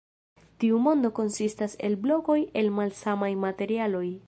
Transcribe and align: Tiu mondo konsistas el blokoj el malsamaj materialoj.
Tiu 0.63 0.79
mondo 0.85 1.11
konsistas 1.19 1.77
el 1.89 1.99
blokoj 2.07 2.39
el 2.63 2.73
malsamaj 2.81 3.33
materialoj. 3.47 4.07